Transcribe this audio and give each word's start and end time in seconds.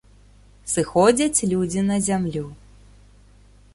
Сыходзяць 0.75 1.47
людзі 1.51 1.81
на 1.91 1.97
зямлю. 2.09 2.43